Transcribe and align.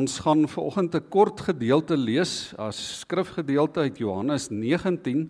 Ons 0.00 0.22
gaan 0.24 0.48
vanoggend 0.48 0.94
'n 0.94 1.08
kort 1.12 1.40
gedeelte 1.40 1.96
lees 1.96 2.54
as 2.56 3.00
skrifgedeelte 3.00 3.80
uit 3.80 3.98
Johannes 3.98 4.48
19. 4.48 5.28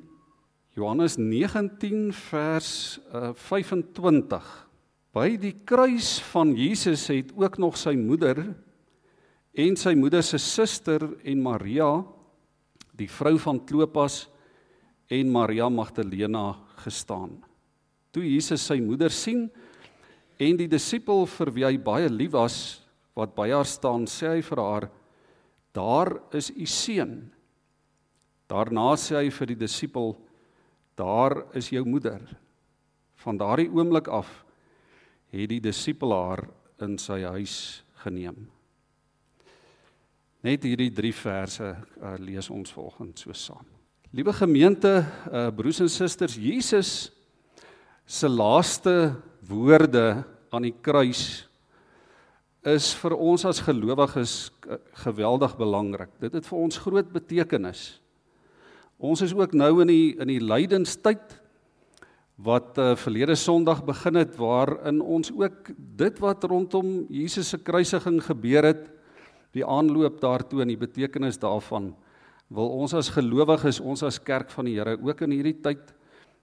Johannes 0.77 1.16
19 1.16 2.12
vers 2.12 3.01
uh, 3.14 3.30
25. 3.35 4.69
By 5.12 5.34
die 5.37 5.56
kruis 5.64 6.20
van 6.30 6.55
Jesus 6.55 7.09
het 7.09 7.33
ook 7.34 7.59
nog 7.59 7.77
sy 7.77 7.96
moeder 7.98 8.55
en 9.52 9.77
sy 9.77 9.95
moeder 9.95 10.23
se 10.23 10.38
suster 10.38 11.02
en 11.25 11.43
Maria, 11.43 12.05
die 12.95 13.11
vrou 13.11 13.39
van 13.39 13.59
Klopas 13.64 14.29
en 15.09 15.32
Maria 15.32 15.68
Magdalena 15.68 16.55
gestaan. 16.84 17.43
Toe 18.12 18.23
Jesus 18.23 18.62
sy 18.66 18.79
moeder 18.79 19.11
sien 19.11 19.50
en 20.38 20.57
die 20.57 20.68
disipel 20.68 21.27
vir 21.27 21.51
wie 21.51 21.66
hy 21.66 21.77
baie 21.79 22.09
lief 22.09 22.32
was, 22.38 22.87
wat 23.14 23.34
by 23.34 23.50
haar 23.50 23.66
staan, 23.66 24.06
sê 24.06 24.37
hy 24.37 24.42
vir 24.42 24.62
haar: 24.62 24.91
"Daar 25.74 26.20
is 26.32 26.51
u 26.51 26.66
seun." 26.66 27.32
Daarna 28.48 28.96
sê 28.96 29.16
hy 29.16 29.30
vir 29.30 29.46
die 29.46 29.60
disipel: 29.66 30.16
"Daar 30.96 31.46
is 31.54 31.70
jou 31.70 31.84
moeder." 31.84 32.20
Van 33.15 33.37
daardie 33.37 33.70
oomblik 33.70 34.09
af 34.09 34.45
het 35.30 35.48
die 35.48 35.60
disipel 35.60 36.12
haar 36.12 36.48
in 36.80 36.98
sy 36.98 37.23
huis 37.23 37.84
geneem. 38.02 38.48
Net 40.42 40.65
hierdie 40.65 40.90
3 40.90 41.12
verse 41.12 41.66
uh, 41.68 42.15
lees 42.18 42.48
ons 42.51 42.73
vanoggend 42.73 43.18
so 43.18 43.32
saam. 43.37 43.66
Liewe 44.10 44.32
gemeente, 44.32 45.04
uh, 45.30 45.51
broers 45.54 45.82
en 45.84 45.88
susters, 45.92 46.34
Jesus 46.34 47.12
se 48.06 48.29
laaste 48.29 49.15
woorde 49.46 50.24
aan 50.51 50.66
die 50.66 50.74
kruis 50.82 51.45
is 52.66 52.91
vir 53.01 53.16
ons 53.16 53.45
as 53.49 53.63
gelowiges 53.65 54.51
geweldig 55.05 55.57
belangrik. 55.57 56.11
Dit 56.21 56.35
het 56.37 56.47
vir 56.47 56.59
ons 56.59 56.80
groot 56.85 57.09
betekenis. 57.13 58.01
Ons 59.01 59.23
is 59.25 59.33
ook 59.33 59.55
nou 59.57 59.80
in 59.80 59.89
die 59.89 60.16
in 60.21 60.29
die 60.29 60.43
lydenstyd 60.45 61.38
wat 62.41 62.77
uh, 62.81 62.95
verlede 62.97 63.37
Sondag 63.37 63.83
begin 63.85 64.16
het 64.16 64.37
waarin 64.41 65.00
ons 65.00 65.33
ook 65.33 65.72
dit 65.77 66.21
wat 66.21 66.44
rondom 66.44 67.06
Jesus 67.12 67.53
se 67.53 67.59
kruisiging 67.61 68.21
gebeur 68.25 68.65
het, 68.65 68.87
die 69.53 69.65
aanloop 69.65 70.21
daartoe 70.21 70.62
en 70.62 70.72
die 70.72 70.81
betekenis 70.81 71.41
daarvan 71.41 71.91
wil 72.50 72.72
ons 72.83 72.94
as 72.99 73.11
gelowiges, 73.15 73.78
ons 73.81 74.03
as 74.03 74.19
kerk 74.19 74.50
van 74.50 74.66
die 74.66 74.77
Here 74.78 74.97
ook 74.99 75.21
in 75.27 75.37
hierdie 75.37 75.59
tyd 75.62 75.93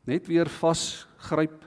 net 0.07 0.27
weer 0.29 0.47
vasgryp 0.47 1.65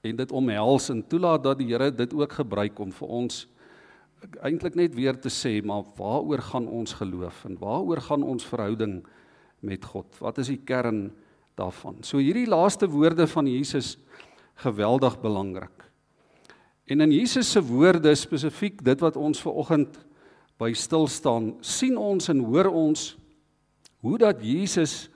en 0.00 0.18
dit 0.18 0.32
omhels 0.32 0.88
en 0.92 1.02
toelaat 1.02 1.42
dat 1.42 1.58
die 1.58 1.70
Here 1.72 1.90
dit 1.90 2.12
ook 2.14 2.32
gebruik 2.38 2.78
om 2.78 2.92
vir 2.94 3.08
ons 3.08 3.46
eintlik 4.42 4.74
net 4.78 4.94
weer 4.98 5.18
te 5.18 5.30
sê 5.30 5.58
maar 5.62 5.84
waaroor 5.98 6.42
gaan 6.42 6.68
ons 6.68 6.96
geloof 6.98 7.44
en 7.46 7.58
waaroor 7.58 8.02
gaan 8.02 8.22
ons 8.26 8.46
verhouding 8.46 9.00
met 9.60 9.84
God? 9.84 10.06
Wat 10.22 10.38
is 10.38 10.50
die 10.52 10.60
kern 10.62 11.08
daarvan? 11.58 11.98
So 12.06 12.22
hierdie 12.22 12.46
laaste 12.46 12.88
woorde 12.90 13.26
van 13.26 13.46
Jesus 13.50 13.96
geweldig 14.62 15.20
belangrik. 15.22 15.86
En 16.86 17.02
in 17.04 17.12
Jesus 17.12 17.50
se 17.52 17.62
woorde 17.62 18.14
spesifiek 18.14 18.82
dit 18.84 19.00
wat 19.00 19.16
ons 19.16 19.40
ver 19.42 19.52
oggend 19.52 19.98
by 20.58 20.72
stil 20.74 21.06
staan, 21.06 21.52
sien 21.62 21.98
ons 21.98 22.30
en 22.30 22.40
hoor 22.42 22.70
ons 22.70 23.12
hoe 24.02 24.16
dat 24.18 24.42
Jesus 24.42 25.08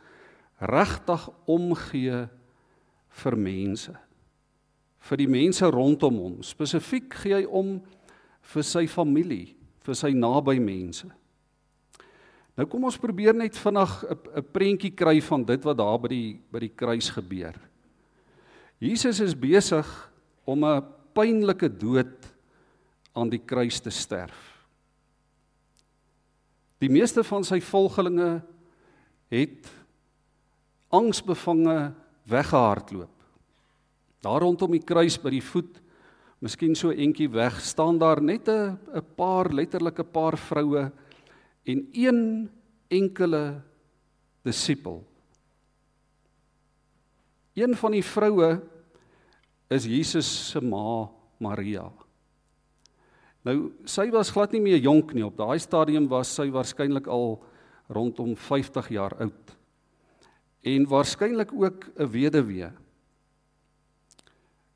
regtig 0.62 1.26
omgee 1.50 2.26
vir 3.22 3.38
mense 3.38 3.94
vir 5.02 5.18
die 5.18 5.30
mense 5.30 5.66
rondom 5.66 6.20
hom. 6.22 6.36
Spesifiek 6.46 7.14
gee 7.22 7.40
hy 7.40 7.44
om 7.46 7.80
vir 8.52 8.66
sy 8.66 8.86
familie, 8.90 9.54
vir 9.82 9.98
sy 9.98 10.12
naby 10.14 10.58
mense. 10.62 11.08
Nou 12.52 12.66
kom 12.68 12.84
ons 12.84 13.00
probeer 13.00 13.34
net 13.34 13.56
vinnig 13.56 13.92
'n 14.36 14.44
prentjie 14.52 14.92
kry 14.94 15.20
van 15.20 15.44
dit 15.44 15.64
wat 15.64 15.76
daar 15.76 15.98
by 15.98 16.08
die 16.08 16.40
by 16.52 16.58
die 16.60 16.74
kruis 16.76 17.08
gebeur. 17.10 17.56
Jesus 18.78 19.20
is 19.20 19.34
besig 19.34 19.86
om 20.44 20.64
'n 20.64 20.84
pynlike 21.14 21.68
dood 21.68 22.34
aan 23.14 23.30
die 23.30 23.38
kruis 23.38 23.80
te 23.80 23.90
sterf. 23.90 24.66
Die 26.78 26.90
meeste 26.90 27.22
van 27.24 27.44
sy 27.44 27.60
volgelinge 27.60 28.42
het 29.30 29.70
angsbevange 30.90 31.94
weggehardloop. 32.28 33.11
Daar 34.22 34.44
rondom 34.44 34.70
die 34.70 34.84
kruis 34.86 35.18
by 35.18 35.32
die 35.34 35.42
voet, 35.42 35.80
miskien 36.42 36.76
so 36.78 36.90
entjie 36.94 37.28
weg, 37.30 37.58
staan 37.60 37.98
daar 37.98 38.22
net 38.22 38.48
'n 38.48 38.78
'n 38.94 39.04
paar 39.16 39.50
letterlike 39.50 40.04
paar 40.04 40.36
vroue 40.38 40.92
en 41.66 41.88
een 41.92 42.50
enkele 42.88 43.62
disipel. 44.44 45.02
Een 47.54 47.74
van 47.76 47.92
die 47.92 48.04
vroue 48.04 48.60
is 49.68 49.84
Jesus 49.84 50.50
se 50.50 50.60
ma 50.60 51.08
Maria. 51.38 51.90
Nou 53.42 53.72
sy 53.84 54.10
was 54.10 54.30
glad 54.30 54.52
nie 54.52 54.60
meer 54.60 54.78
jonk 54.78 55.14
nie 55.14 55.24
op 55.26 55.36
daai 55.36 55.58
stadium 55.58 56.06
was 56.08 56.34
sy 56.34 56.50
waarskynlik 56.50 57.06
al 57.06 57.42
rondom 57.88 58.36
50 58.36 58.88
jaar 58.88 59.14
oud. 59.20 59.56
En 60.62 60.86
waarskynlik 60.86 61.52
ook 61.52 61.90
'n 61.98 62.10
weduwee. 62.10 62.70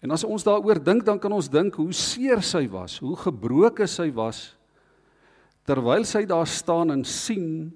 En 0.06 0.15
as 0.15 0.22
ons 0.22 0.44
daaroor 0.47 0.78
dink, 0.78 1.03
dan 1.03 1.19
kan 1.19 1.34
ons 1.34 1.49
dink 1.50 1.75
hoe 1.81 1.91
seer 1.91 2.39
sy 2.47 2.69
was, 2.71 3.00
hoe 3.03 3.17
gebroken 3.19 3.91
sy 3.91 4.12
was 4.15 4.53
terwyl 5.67 6.05
sy 6.06 6.22
daar 6.31 6.47
staan 6.47 6.93
en 6.94 7.00
sien 7.03 7.72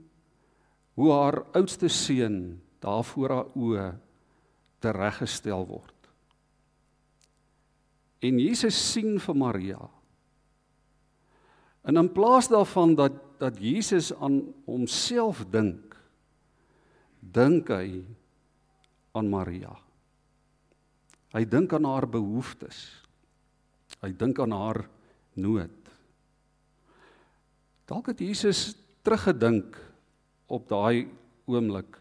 hoe 0.94 1.08
haar 1.10 1.41
oudste 1.58 1.88
seun 1.91 2.60
daar 2.78 3.02
voor 3.08 3.34
haar 3.34 3.48
oë 3.58 3.86
tereggestel 4.78 5.66
word. 5.66 5.96
En 8.22 8.38
Jesus 8.38 8.78
sien 8.78 9.18
vir 9.18 9.36
Maria. 9.42 9.80
En 11.82 11.98
in 11.98 12.12
plaas 12.14 12.47
daarvan 12.52 12.94
dat 12.94 13.18
dat 13.41 13.56
Jesus 13.56 14.12
aan 14.20 14.42
homself 14.68 15.38
dink, 15.48 15.94
dink 17.24 17.70
hy 17.72 18.02
aan 19.16 19.30
Maria. 19.32 19.72
Hy 21.30 21.44
dink 21.46 21.72
aan 21.72 21.86
haar 21.86 22.08
behoeftes. 22.10 22.78
Hy 24.02 24.10
dink 24.18 24.38
aan 24.42 24.54
haar 24.54 24.84
nood. 25.38 25.76
Dalk 27.91 28.12
het 28.12 28.22
Jesus 28.22 28.74
teruggedink 29.02 29.76
op 30.50 30.68
daai 30.70 31.08
oomblik. 31.50 31.98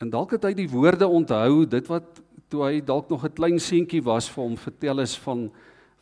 En 0.00 0.10
dalk 0.12 0.36
het 0.36 0.44
hy 0.44 0.52
die 0.56 0.68
woorde 0.68 1.08
onthou, 1.08 1.64
dit 1.68 1.88
wat 1.88 2.20
toe 2.52 2.62
hy 2.66 2.80
dalk 2.84 3.08
nog 3.10 3.24
'n 3.24 3.34
klein 3.34 3.58
seentjie 3.58 4.02
was 4.04 4.28
vir 4.28 4.44
hom 4.44 4.56
vertel 4.56 5.00
is 5.00 5.16
van 5.16 5.50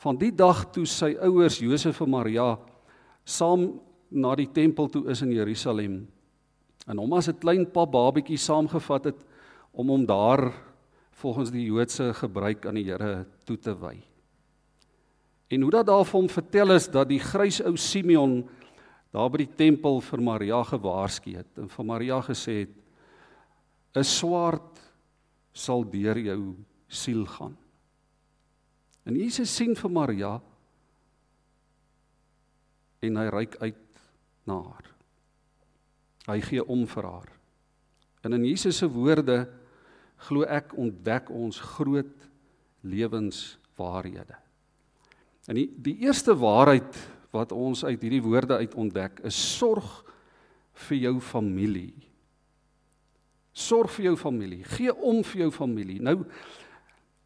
van 0.03 0.17
die 0.17 0.33
dag 0.33 0.73
toe 0.73 0.85
sy 0.85 1.17
ouers 1.17 1.59
Josef 1.59 2.01
en 2.01 2.11
Maria 2.11 2.59
saam 3.25 3.81
na 4.11 4.35
die 4.35 4.51
tempel 4.53 4.89
toe 4.89 5.09
is 5.09 5.23
in 5.23 5.33
Jerusalem. 5.33 6.07
En 6.87 6.99
hom 6.99 7.13
as 7.13 7.29
'n 7.29 7.39
klein 7.39 7.65
pap 7.67 7.93
babietjie 7.93 8.37
saamgevat 8.37 9.05
het 9.05 9.25
om 9.73 9.89
hom 9.89 10.07
daar 10.07 10.53
volgens 11.21 11.51
die 11.55 11.65
Joodse 11.67 12.13
gebruik 12.15 12.67
aan 12.67 12.79
die 12.79 12.89
Here 12.89 13.27
toe 13.45 13.59
te 13.59 13.75
wy. 13.79 13.97
En 15.49 15.63
hoe 15.63 15.71
dat 15.71 15.87
daar 15.87 16.05
vir 16.05 16.21
hom 16.21 16.29
vertel 16.29 16.75
is 16.75 16.89
dat 16.91 17.09
die 17.09 17.21
grys 17.23 17.61
ou 17.63 17.77
Simeon 17.79 18.43
daar 19.15 19.31
by 19.31 19.45
die 19.45 19.53
tempel 19.57 20.01
vir 20.03 20.23
Maria 20.25 20.63
gewaarsku 20.67 21.37
het 21.37 21.61
en 21.63 21.69
vir 21.71 21.87
Maria 21.87 22.19
gesê 22.27 22.65
het 22.65 22.75
'n 23.95 24.03
swaard 24.03 24.81
sal 25.53 25.85
deur 25.85 26.19
jou 26.19 26.57
siel 26.89 27.27
gaan. 27.27 27.57
En 29.07 29.15
Jesus 29.15 29.55
sien 29.55 29.77
vir 29.77 29.91
Maria 29.91 30.41
en 33.01 33.17
hy 33.17 33.29
reik 33.29 33.57
uit 33.61 34.01
na 34.49 34.63
haar. 34.63 34.91
Hy 36.27 36.41
gee 36.41 36.65
om 36.65 36.87
vir 36.87 37.05
haar. 37.05 37.31
En 38.25 38.33
in 38.33 38.45
Jesus 38.45 38.79
se 38.81 38.89
woorde 38.89 39.49
glo 40.25 40.47
ek 40.49 40.73
ontdek 40.79 41.31
ons 41.33 41.59
groot 41.75 42.15
lewenswaarhede. 42.85 44.37
En 45.49 45.59
die 45.59 45.69
die 45.85 45.99
eerste 46.07 46.37
waarheid 46.37 46.97
wat 47.35 47.53
ons 47.53 47.85
uit 47.85 48.01
hierdie 48.01 48.23
woorde 48.25 48.61
uit 48.63 48.75
ontdek 48.79 49.21
is 49.27 49.37
sorg 49.37 50.05
vir 50.87 51.01
jou 51.09 51.15
familie. 51.21 51.93
Sorg 53.55 53.93
vir 53.95 54.11
jou 54.11 54.17
familie. 54.19 54.63
Gee 54.77 54.95
om 54.95 55.23
vir 55.27 55.47
jou 55.47 55.51
familie. 55.55 56.01
Nou 56.03 56.23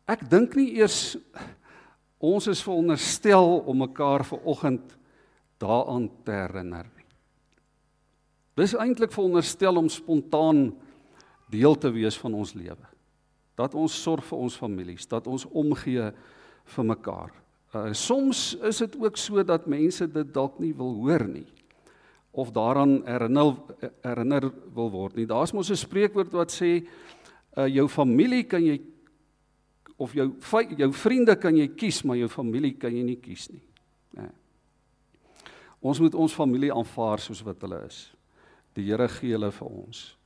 ek 0.08 0.24
dink 0.30 0.56
nie 0.56 0.72
eers 0.80 1.16
ons 2.18 2.48
is 2.50 2.62
veronderstel 2.64 3.60
om 3.68 3.84
mekaar 3.84 4.24
ver 4.26 4.42
oggend 4.48 4.96
daaraan 5.62 6.08
te 6.24 6.34
herinner 6.34 6.88
nie. 6.96 7.06
Dis 8.58 8.74
eintlik 8.74 9.12
veronderstel 9.14 9.78
om 9.78 9.90
spontaan 9.92 10.72
deel 11.52 11.76
te 11.78 11.90
wees 11.94 12.18
van 12.18 12.34
ons 12.34 12.56
lewe. 12.58 12.87
Dat 13.58 13.74
ons 13.74 14.02
sorg 14.02 14.24
vir 14.28 14.38
ons 14.38 14.56
families, 14.56 15.06
dat 15.10 15.26
ons 15.26 15.44
omgee 15.50 16.10
vir 16.74 16.84
mekaar. 16.86 17.34
Uh 17.74 17.92
soms 17.92 18.54
is 18.64 18.78
dit 18.84 18.96
ook 18.96 19.16
so 19.20 19.42
dat 19.44 19.66
mense 19.66 20.06
dit 20.08 20.34
dalk 20.34 20.58
nie 20.62 20.72
wil 20.76 20.94
hoor 21.02 21.26
nie 21.28 21.46
of 22.38 22.52
daaraan 22.54 23.02
herinner 23.04 23.56
herinner 24.00 24.52
wil 24.74 24.90
word 24.90 25.16
nie. 25.16 25.26
Daar's 25.26 25.52
mos 25.52 25.70
'n 25.70 25.76
spreekwoord 25.76 26.32
wat 26.32 26.52
sê 26.52 26.86
uh 27.56 27.66
jou 27.66 27.88
familie 27.88 28.44
kan 28.44 28.64
jy 28.64 28.80
of 29.96 30.12
jou 30.12 30.32
jou 30.76 30.92
vriende 30.92 31.36
kan 31.36 31.56
jy 31.56 31.68
kies, 31.68 32.02
maar 32.04 32.16
jou 32.16 32.28
familie 32.28 32.72
kan 32.72 32.94
jy 32.94 33.02
nie 33.02 33.16
kies 33.16 33.50
nie. 33.50 33.62
Nee. 34.16 34.30
Ons 35.80 36.00
moet 36.00 36.14
ons 36.14 36.34
familie 36.34 36.72
aanvaar 36.72 37.18
soos 37.18 37.42
wat 37.42 37.60
hulle 37.60 37.86
is. 37.86 38.14
Die 38.74 38.84
Here 38.84 39.08
gee 39.08 39.32
hulle 39.32 39.50
vir 39.50 39.68
ons. 39.68 40.17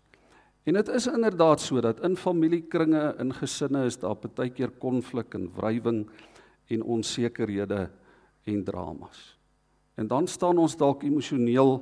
En 0.63 0.79
dit 0.79 0.89
is 0.89 1.07
inderdaad 1.11 1.61
so 1.61 1.81
dat 1.81 2.01
in 2.07 2.17
familiekringe, 2.17 3.15
in 3.19 3.35
gesinne 3.35 3.85
is 3.85 3.99
daar 3.99 4.17
baie 4.35 4.51
keer 4.51 4.71
konflik 4.71 5.35
en 5.35 5.51
wrywing 5.57 6.05
en 6.71 6.83
onsekerhede 6.83 7.91
en 8.45 8.65
dramas. 8.65 9.39
En 9.95 10.07
dan 10.07 10.27
staan 10.27 10.59
ons 10.59 10.77
dalk 10.77 11.03
emosioneel 11.03 11.81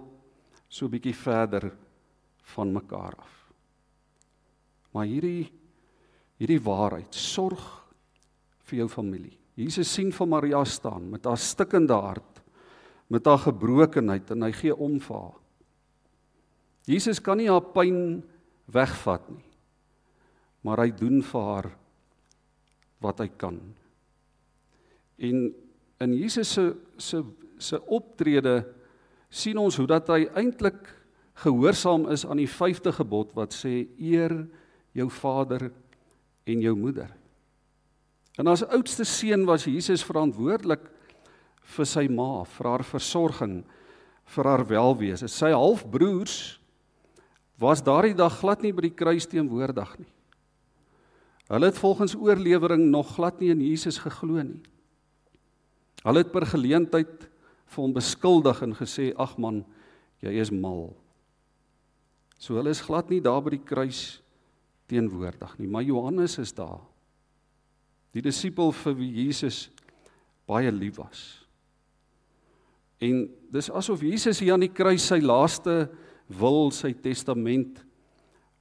so 0.69 0.89
bietjie 0.89 1.15
verder 1.15 1.71
van 2.55 2.73
mekaar 2.73 3.15
af. 3.19 3.37
Maar 4.91 5.07
hierdie 5.07 5.51
hierdie 6.41 6.63
waarheid 6.65 7.13
sorg 7.13 7.61
vir 8.65 8.79
jou 8.79 8.89
familie. 8.89 9.37
Jesus 9.61 9.91
sien 9.93 10.09
van 10.17 10.31
Maria 10.33 10.63
staan 10.65 11.11
met 11.13 11.27
haar 11.29 11.37
stikkende 11.37 11.99
hart, 12.01 12.41
met 13.13 13.27
haar 13.29 13.43
gebrokenheid 13.45 14.31
en 14.33 14.47
hy 14.47 14.53
gee 14.57 14.73
om 14.73 14.97
vir 15.05 15.19
haar. 15.19 15.37
Jesus 16.89 17.21
kan 17.21 17.37
nie 17.37 17.51
haar 17.51 17.67
pyn 17.75 18.23
wegvat 18.73 19.29
nie. 19.31 19.45
Maar 20.67 20.85
hy 20.85 20.91
doen 20.97 21.21
vir 21.25 21.47
haar 21.47 21.71
wat 23.01 23.23
hy 23.23 23.29
kan. 23.41 23.61
En 25.21 25.49
in 26.01 26.17
Jesus 26.17 26.53
se 26.53 26.75
se 26.97 27.23
se 27.61 27.77
optrede 27.93 28.63
sien 29.29 29.59
ons 29.61 29.77
hoe 29.77 29.87
dat 29.87 30.09
hy 30.09 30.25
eintlik 30.39 30.79
gehoorsaam 31.43 32.07
is 32.13 32.25
aan 32.27 32.41
die 32.41 32.49
5de 32.49 32.93
gebod 32.97 33.35
wat 33.37 33.55
sê 33.57 33.85
eer 34.01 34.33
jou 34.97 35.09
vader 35.13 35.69
en 36.49 36.63
jou 36.65 36.75
moeder. 36.77 37.11
En 38.41 38.49
as 38.49 38.65
oudste 38.65 39.05
seun 39.05 39.45
was 39.49 39.69
Jesus 39.69 40.05
verantwoordelik 40.07 40.87
vir 41.77 41.87
sy 41.87 42.07
ma, 42.09 42.43
vir 42.57 42.71
haar 42.71 42.85
versorging, 42.87 43.61
vir 44.35 44.49
haar 44.49 44.65
welwees. 44.67 45.25
Sy 45.29 45.53
halfbroers 45.53 46.60
was 47.61 47.83
daardie 47.85 48.17
dag 48.17 48.39
glad 48.41 48.65
nie 48.65 48.73
by 48.73 48.87
die 48.89 48.97
kruis 48.97 49.29
teenwoordig 49.29 49.93
nie. 50.01 50.09
Hulle 51.51 51.69
het 51.69 51.79
volgens 51.79 52.15
oorlewering 52.15 52.87
nog 52.89 53.17
glad 53.17 53.41
nie 53.43 53.51
in 53.53 53.61
Jesus 53.61 53.99
geglo 54.01 54.41
nie. 54.41 54.63
Hulle 56.07 56.23
het 56.23 56.33
per 56.33 56.47
geleentheid 56.49 57.27
vir 57.71 57.83
hom 57.83 57.93
beskuldig 57.93 58.63
en 58.65 58.73
gesê: 58.79 59.11
"Ag 59.19 59.37
man, 59.39 59.65
jy 60.23 60.33
is 60.41 60.51
mal." 60.51 60.95
So 62.39 62.57
hulle 62.57 62.71
is 62.71 62.81
glad 62.81 63.11
nie 63.11 63.21
daar 63.21 63.43
by 63.43 63.51
die 63.51 63.65
kruis 63.65 64.23
teenwoordig 64.89 65.59
nie, 65.59 65.69
maar 65.69 65.83
Johannes 65.83 66.39
is 66.39 66.53
daar. 66.53 66.81
Die 68.13 68.23
disipel 68.23 68.73
vir 68.73 68.95
wie 68.95 69.11
Jesus 69.27 69.69
baie 70.49 70.73
lief 70.73 70.97
was. 70.97 71.45
En 73.01 73.29
dis 73.53 73.71
asof 73.71 74.01
Jesus 74.01 74.41
hier 74.41 74.55
aan 74.55 74.65
die 74.65 74.73
kruis 74.73 75.07
sy 75.07 75.21
laaste 75.21 75.91
wil 76.39 76.71
sy 76.75 76.93
testament 76.95 77.83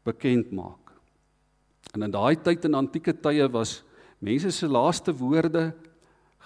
bekend 0.07 0.51
maak. 0.55 0.89
En 1.93 2.05
in 2.05 2.13
daai 2.13 2.35
tyd 2.41 2.65
in 2.65 2.77
antieke 2.77 3.13
tye 3.13 3.47
was 3.51 3.79
mense 4.21 4.51
se 4.53 4.67
laaste 4.67 5.13
woorde 5.15 5.71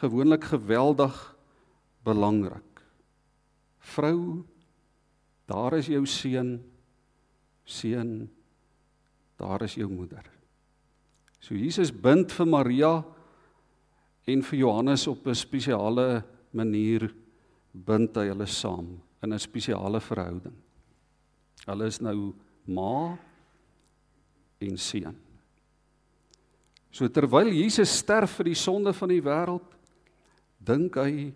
gewoonlik 0.02 0.44
geweldig 0.52 1.16
belangrik. 2.04 2.84
Vrou, 3.94 4.44
daar 5.48 5.78
is 5.80 5.90
jou 5.92 6.06
seun. 6.08 6.58
Seun, 7.64 8.30
daar 9.40 9.64
is 9.64 9.76
jou 9.80 9.88
moeder. 9.92 10.26
So 11.44 11.56
Jesus 11.56 11.92
bind 11.92 12.32
vir 12.32 12.48
Maria 12.48 12.94
en 14.28 14.44
vir 14.44 14.60
Johannes 14.60 15.08
op 15.08 15.28
'n 15.28 15.36
spesiale 15.36 16.24
manier 16.52 17.12
bind 17.74 18.16
hy 18.16 18.28
hulle 18.28 18.48
saam 18.48 19.02
in 19.24 19.34
'n 19.34 19.40
spesiale 19.40 20.00
verhouding. 20.00 20.56
Hulle 21.68 21.88
is 21.88 22.00
nou 22.04 22.34
ma 22.68 23.16
en 24.64 24.78
seun. 24.80 25.16
So 26.94 27.10
terwyl 27.10 27.50
Jesus 27.50 27.94
sterf 28.04 28.38
vir 28.38 28.52
die 28.52 28.60
sonde 28.60 28.94
van 28.94 29.10
die 29.10 29.24
wêreld, 29.24 29.66
dink 30.64 31.00
hy 31.02 31.32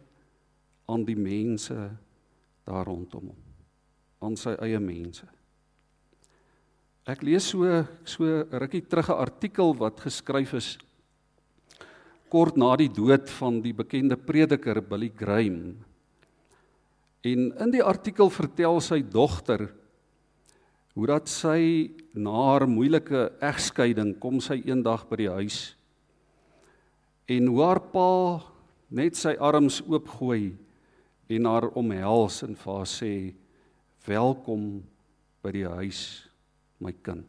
aan 0.88 1.04
die 1.08 1.18
mense 1.18 1.76
daar 2.68 2.86
rondom 2.88 3.32
hom, 3.32 3.42
aan 4.24 4.38
sy 4.40 4.54
eie 4.64 4.80
mense. 4.84 5.26
Ek 7.08 7.24
lees 7.24 7.48
so 7.54 7.64
so 8.04 8.28
rukkie 8.52 8.84
terug 8.84 9.10
'n 9.10 9.24
artikel 9.24 9.74
wat 9.80 10.04
geskryf 10.04 10.54
is 10.54 10.78
kort 12.30 12.58
na 12.60 12.76
die 12.76 12.92
dood 12.92 13.30
van 13.40 13.62
die 13.64 13.74
bekende 13.74 14.18
prediker 14.20 14.82
Billy 14.82 15.10
Graham. 15.16 15.78
En 17.24 17.52
in 17.64 17.72
die 17.72 17.84
artikel 17.84 18.30
vertel 18.30 18.82
sy 18.82 19.02
dogter 19.02 19.72
hoe 20.98 21.06
dat 21.06 21.30
sy 21.30 21.94
na 22.18 22.32
haar 22.34 22.64
moeilike 22.66 23.28
egskeiding 23.46 24.16
kom 24.18 24.40
sy 24.42 24.64
eendag 24.66 25.04
by 25.06 25.20
die 25.20 25.30
huis 25.30 25.58
en 27.30 27.52
hoe 27.52 27.60
haar 27.62 27.82
pa 27.94 28.08
net 28.90 29.20
sy 29.20 29.36
arms 29.38 29.78
oopgooi 29.86 30.56
en 31.38 31.46
haar 31.46 31.70
omhels 31.78 32.40
en 32.48 32.58
vir 32.58 32.80
haar 32.80 32.90
sê 32.90 33.12
welkom 34.08 34.66
by 35.46 35.54
die 35.54 35.68
huis 35.70 36.02
my 36.82 36.96
kind. 37.06 37.28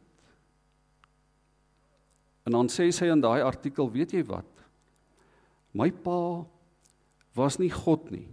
En 2.49 2.57
dan 2.57 2.73
sê 2.73 2.89
sy 2.95 3.11
in 3.13 3.21
daai 3.21 3.43
artikel, 3.45 3.91
weet 3.93 4.17
jy 4.17 4.25
wat? 4.33 4.49
My 5.77 5.91
pa 5.93 6.47
was 7.37 7.61
nie 7.61 7.73
God 7.75 8.09
nie. 8.15 8.29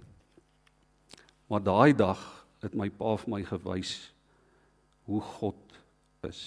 Maar 1.51 1.65
daai 1.65 1.91
dag 1.91 2.21
het 2.63 2.77
my 2.77 2.87
pa 2.87 3.17
vir 3.19 3.35
my 3.35 3.43
gewys 3.51 3.97
hoe 5.05 5.21
God 5.21 5.79
is. 6.25 6.41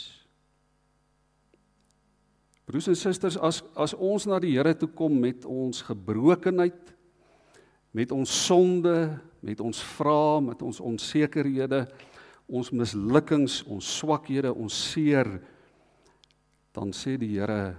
Broers 2.68 2.90
en 2.90 2.98
susters, 2.98 3.38
as 3.40 3.62
as 3.80 3.94
ons 3.94 4.26
na 4.28 4.36
die 4.42 4.52
Here 4.58 4.74
toe 4.76 4.90
kom 4.92 5.14
met 5.22 5.46
ons 5.48 5.80
gebrokenheid, 5.86 6.92
met 7.96 8.12
ons 8.12 8.28
sonde, 8.44 8.92
met 9.40 9.60
ons 9.64 9.80
vrae, 9.94 10.42
met 10.50 10.62
ons 10.62 10.80
onsekerhede, 10.84 11.86
ons 12.44 12.68
mislukkings, 12.72 13.62
ons 13.72 13.88
swakhede, 13.98 14.52
ons 14.52 14.82
seer, 14.90 15.38
dan 16.76 16.92
sê 16.92 17.16
die 17.16 17.38
Here, 17.38 17.76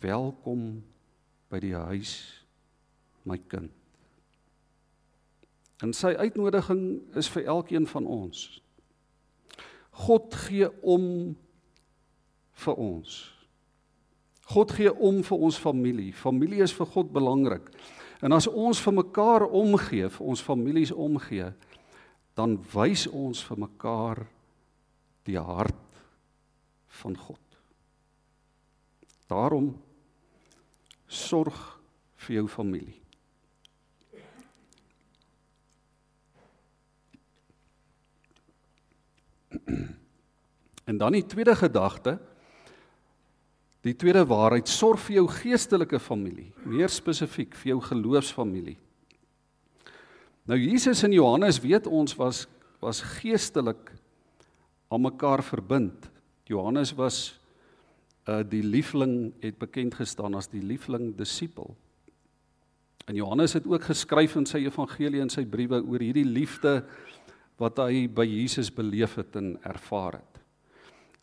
"Welkom 0.00 0.82
by 1.48 1.60
die 1.60 1.74
huis, 1.74 2.42
my 3.24 3.38
kind." 3.38 3.70
En 5.82 5.92
sy 5.92 6.16
uitnodiging 6.18 7.02
is 7.14 7.28
vir 7.28 7.44
elkeen 7.44 7.86
van 7.86 8.06
ons. 8.06 8.60
God 9.98 10.34
gee 10.46 10.68
om 10.82 11.06
vir 12.64 12.80
ons. 12.80 13.16
God 14.48 14.72
gee 14.72 14.92
om 14.92 15.22
vir 15.26 15.46
ons 15.48 15.58
familie. 15.60 16.12
Familie 16.16 16.62
is 16.64 16.74
vir 16.76 16.88
God 16.94 17.10
belangrik. 17.12 17.66
En 18.24 18.34
as 18.34 18.48
ons 18.48 18.80
vir 18.82 18.94
mekaar 18.96 19.44
omgee, 19.46 20.08
vir 20.10 20.30
ons 20.32 20.42
families 20.42 20.92
omgee, 20.94 21.50
dan 22.38 22.56
wys 22.72 23.06
ons 23.10 23.42
vir 23.44 23.60
mekaar 23.66 24.22
die 25.28 25.38
hart 25.38 26.00
van 27.02 27.18
God. 27.18 27.42
Daarom 29.28 29.74
sorg 31.08 31.58
vir 32.24 32.40
jou 32.40 32.46
familie. 32.48 32.96
En 40.98 41.04
dan 41.04 41.14
die 41.14 41.26
tweede 41.26 41.54
gedagte, 41.54 42.16
die 43.86 43.94
tweede 43.94 44.24
waarheid, 44.26 44.66
sorg 44.66 44.98
vir 45.04 45.20
jou 45.20 45.28
geestelike 45.30 46.00
familie, 46.02 46.48
meer 46.66 46.90
spesifiek 46.90 47.52
vir 47.54 47.76
jou 47.76 47.76
geloofsfamilie. 47.86 48.74
Nou 50.50 50.58
Jesus 50.58 51.04
en 51.06 51.14
Johannes 51.14 51.60
weet 51.62 51.86
ons 51.86 52.16
was 52.18 52.48
was 52.82 52.98
geestelik 53.02 53.92
aan 54.90 55.02
mekaar 55.02 55.42
verbind. 55.46 56.08
Johannes 56.50 56.90
was 56.98 57.38
uh 58.26 58.40
die 58.42 58.64
liefling 58.66 59.32
het 59.42 59.58
bekend 59.58 59.94
gestaan 59.98 60.34
as 60.34 60.50
die 60.50 60.62
liefling 60.62 61.12
disipel. 61.14 61.76
En 63.06 63.14
Johannes 63.14 63.54
het 63.54 63.70
ook 63.70 63.86
geskryf 63.86 64.34
in 64.34 64.46
sy 64.46 64.64
evangelie 64.66 65.22
en 65.22 65.30
sy 65.30 65.46
briewe 65.46 65.78
oor 65.78 66.02
hierdie 66.02 66.26
liefde 66.26 66.80
wat 67.58 67.78
hy 67.86 68.08
by 68.10 68.26
Jesus 68.26 68.70
beleef 68.74 69.14
het 69.14 69.38
en 69.38 69.54
ervaar 69.62 70.18
het. 70.18 70.37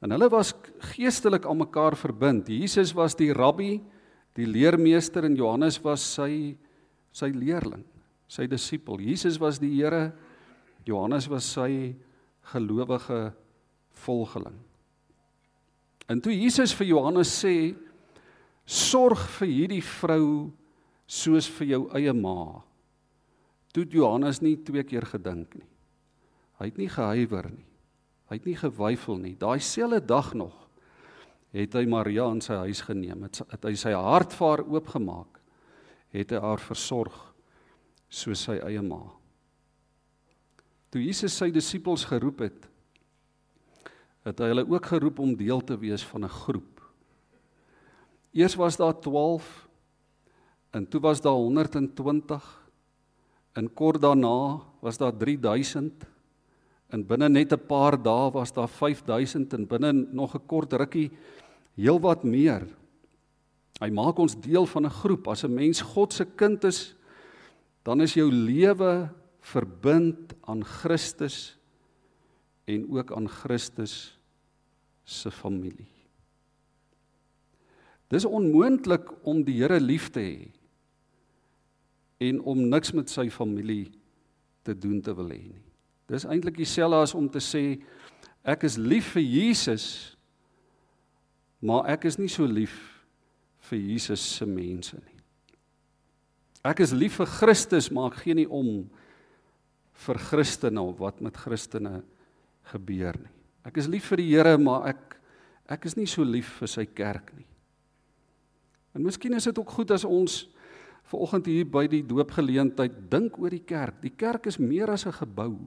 En 0.05 0.13
hulle 0.13 0.29
was 0.29 0.53
geestelik 0.93 1.47
aan 1.50 1.63
mekaar 1.63 1.95
verbind. 1.97 2.51
Jesus 2.51 2.93
was 2.93 3.15
die 3.17 3.31
rabbi, 3.33 3.79
die 4.38 4.45
leermeester 4.45 5.25
en 5.25 5.38
Johannes 5.38 5.79
was 5.81 6.03
sy 6.19 6.53
sy 7.15 7.31
leerling, 7.31 7.85
sy 8.27 8.45
disipel. 8.51 9.00
Jesus 9.00 9.39
was 9.39 9.57
die 9.62 9.71
Here, 9.71 10.12
Johannes 10.85 11.29
was 11.31 11.47
sy 11.55 11.95
gelowige 12.51 13.31
volgeling. 14.03 14.57
En 16.12 16.21
toe 16.21 16.35
Jesus 16.35 16.75
vir 16.75 16.91
Johannes 16.91 17.31
sê, 17.31 17.74
sorg 18.67 19.24
vir 19.39 19.50
hierdie 19.50 19.83
vrou 19.85 20.27
soos 21.07 21.47
vir 21.57 21.71
jou 21.71 21.81
eie 21.97 22.13
ma. 22.13 22.59
Toe 23.74 23.88
Johannes 23.89 24.43
nie 24.43 24.57
twee 24.67 24.83
keer 24.85 25.07
gedink 25.07 25.55
nie. 25.57 25.69
Hy 26.59 26.69
het 26.69 26.77
nie 26.79 26.91
gehuiwer 26.91 27.50
nie. 27.55 27.65
Hy 28.29 28.39
het 28.39 28.46
nie 28.46 28.58
gewyfel 28.58 29.20
nie. 29.22 29.36
Daai 29.38 29.60
selfde 29.60 30.01
dag 30.01 30.34
nog 30.34 30.65
het 31.55 31.75
hy 31.77 31.86
Maria 31.88 32.25
in 32.34 32.41
sy 32.44 32.58
huis 32.65 32.82
geneem. 32.84 33.22
Het, 33.27 33.39
het 33.53 33.67
hy 33.70 33.75
sy 33.79 33.94
hart 33.96 34.34
vir 34.36 34.50
haar 34.50 34.63
oopgemaak. 34.75 35.39
Het 36.15 36.34
hy 36.36 36.41
haar 36.44 36.60
versorg 36.60 37.15
soos 38.12 38.46
sy 38.48 38.58
eie 38.63 38.82
ma. 38.84 39.01
Toe 40.91 41.03
Jesus 41.03 41.36
sy 41.36 41.50
disippels 41.51 42.05
geroep 42.08 42.44
het, 42.46 42.67
het 44.25 44.41
hy 44.41 44.50
hulle 44.51 44.65
ook 44.67 44.88
geroep 44.89 45.20
om 45.22 45.36
deel 45.38 45.62
te 45.63 45.77
wees 45.79 46.03
van 46.12 46.24
'n 46.24 46.36
groep. 46.44 46.82
Eers 48.34 48.55
was 48.55 48.77
daar 48.77 48.96
12 49.00 49.67
en 50.72 50.88
toe 50.88 51.00
was 51.00 51.22
daar 51.22 51.39
120 51.39 52.44
en 53.55 53.74
kort 53.74 54.01
daarna 54.01 54.62
was 54.82 54.98
daar 54.98 55.13
3000 55.17 56.14
en 56.95 57.03
binne 57.03 57.27
net 57.29 57.51
'n 57.53 57.67
paar 57.67 57.97
dae 57.99 58.31
was 58.31 58.53
daar 58.53 58.71
5000 58.71 59.53
en 59.53 59.67
binne 59.67 59.91
nog 59.91 60.35
'n 60.35 60.47
kort 60.47 60.73
rukkie 60.73 61.11
heelwat 61.75 62.23
meer. 62.23 62.63
Hy 63.81 63.89
maak 63.89 64.17
ons 64.19 64.39
deel 64.39 64.65
van 64.65 64.85
'n 64.85 64.97
groep. 65.01 65.27
As 65.27 65.43
'n 65.43 65.53
mens 65.53 65.81
God 65.81 66.13
se 66.13 66.25
kind 66.25 66.63
is, 66.63 66.95
dan 67.83 68.01
is 68.01 68.13
jou 68.13 68.31
lewe 68.31 69.09
verbind 69.41 70.33
aan 70.41 70.63
Christus 70.63 71.57
en 72.65 72.89
ook 72.89 73.11
aan 73.11 73.27
Christus 73.27 74.17
se 75.03 75.31
familie. 75.31 75.87
Dis 78.07 78.25
onmoontlik 78.25 79.25
om 79.25 79.43
die 79.43 79.61
Here 79.61 79.79
lief 79.79 80.09
te 80.09 80.19
hê 80.19 80.51
en 82.17 82.41
om 82.41 82.69
niks 82.69 82.91
met 82.91 83.09
sy 83.09 83.29
familie 83.29 83.91
te 84.63 84.73
doen 84.77 85.01
te 85.01 85.13
wil 85.13 85.29
hê 85.29 85.41
nie. 85.41 85.64
Dis 86.12 86.25
eintlik 86.29 86.57
dieselfde 86.59 87.01
as 87.01 87.15
om 87.17 87.29
te 87.29 87.41
sê 87.41 87.63
ek 88.45 88.67
is 88.67 88.77
lief 88.77 89.15
vir 89.15 89.25
Jesus 89.25 89.88
maar 91.65 91.88
ek 91.89 92.05
is 92.05 92.19
nie 92.21 92.29
so 92.29 92.45
lief 92.45 92.75
vir 93.71 93.79
Jesus 93.81 94.21
se 94.38 94.45
mense 94.45 94.97
nie. 95.00 95.15
Ek 96.65 96.83
is 96.85 96.93
lief 96.93 97.17
vir 97.21 97.29
Christus 97.29 97.89
maar 97.93 98.12
ek 98.12 98.21
gee 98.21 98.38
nie 98.38 98.45
om 98.45 98.85
vir 100.05 100.19
Christene 100.29 100.83
of 100.83 101.00
wat 101.01 101.24
met 101.25 101.38
Christene 101.38 102.03
gebeur 102.69 103.17
nie. 103.17 103.33
Ek 103.65 103.79
is 103.81 103.89
lief 103.89 104.12
vir 104.12 104.21
die 104.21 104.29
Here 104.29 104.57
maar 104.62 104.91
ek 104.93 105.17
ek 105.74 105.88
is 105.89 105.95
nie 105.97 106.05
so 106.05 106.21
lief 106.21 106.51
vir 106.59 106.69
sy 106.69 106.85
kerk 106.85 107.31
nie. 107.33 107.47
En 108.93 109.01
miskien 109.03 109.33
is 109.33 109.47
dit 109.50 109.57
ook 109.57 109.71
goed 109.79 109.89
as 109.95 110.05
ons 110.05 110.43
vanoggend 111.09 111.50
hier 111.50 111.65
by 111.69 111.88
die 111.89 112.03
doopgeleentheid 112.05 113.00
dink 113.09 113.39
oor 113.41 113.53
die 113.53 113.65
kerk. 113.65 113.97
Die 114.03 114.13
kerk 114.13 114.45
is 114.50 114.62
meer 114.62 114.93
as 114.93 115.05
'n 115.05 115.17
gebou. 115.17 115.57